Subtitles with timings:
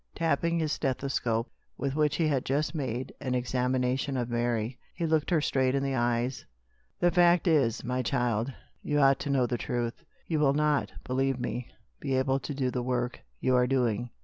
[0.15, 5.29] Tapping his stethoscope, with which he had just made an examination of Mary, he looked
[5.29, 6.43] her straight in the eyes."
[7.01, 8.51] The fact is, my child,
[8.81, 10.03] you ought to know the truth.
[10.25, 11.67] You will not, believe me,
[11.99, 14.09] be able to do the work you are doing.